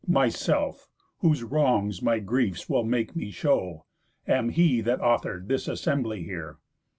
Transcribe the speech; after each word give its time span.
Myself, 0.07 0.89
whose 1.19 1.43
wrongs 1.43 2.01
my 2.01 2.17
griefs 2.17 2.67
will 2.67 2.83
make 2.83 3.15
me 3.15 3.29
show, 3.29 3.85
Am 4.27 4.49
he 4.49 4.81
that 4.81 4.99
author'd 4.99 5.47
this 5.47 5.67
assembly 5.67 6.23
here. 6.23 6.57